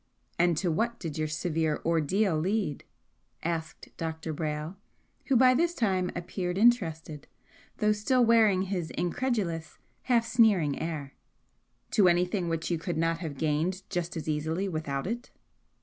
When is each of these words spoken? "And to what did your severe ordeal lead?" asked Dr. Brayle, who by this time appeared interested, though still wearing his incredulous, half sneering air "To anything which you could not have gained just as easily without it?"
"And 0.39 0.57
to 0.57 0.71
what 0.71 0.97
did 0.99 1.19
your 1.19 1.27
severe 1.27 1.79
ordeal 1.85 2.35
lead?" 2.35 2.85
asked 3.43 3.89
Dr. 3.97 4.33
Brayle, 4.33 4.75
who 5.27 5.35
by 5.35 5.53
this 5.53 5.75
time 5.75 6.09
appeared 6.15 6.57
interested, 6.57 7.27
though 7.77 7.91
still 7.91 8.25
wearing 8.25 8.63
his 8.63 8.89
incredulous, 8.89 9.77
half 10.05 10.25
sneering 10.25 10.79
air 10.81 11.13
"To 11.91 12.07
anything 12.07 12.49
which 12.49 12.71
you 12.71 12.79
could 12.79 12.97
not 12.97 13.19
have 13.19 13.37
gained 13.37 13.83
just 13.91 14.17
as 14.17 14.27
easily 14.27 14.67
without 14.67 15.05
it?" 15.05 15.29